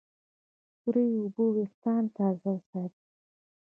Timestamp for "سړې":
0.79-1.05